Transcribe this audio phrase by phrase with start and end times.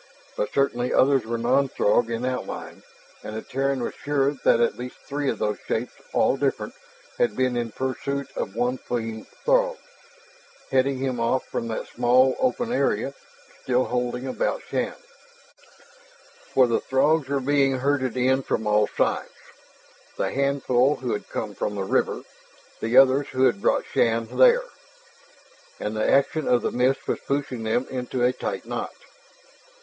[0.35, 2.81] But certainly others were non Throg in outline.
[3.23, 6.73] And the Terran was sure that at least three of those shapes, all different,
[7.19, 9.77] had been in pursuit of one fleeing Throg,
[10.71, 13.13] heading him off from that small open area
[13.61, 14.95] still holding about Shann.
[16.51, 19.29] For the Throgs were being herded in from all sides
[20.17, 22.23] the handful who had come from the river,
[22.79, 24.63] the others who had brought Shann there.
[25.79, 28.95] And the action of the mist was pushing them into a tight knot.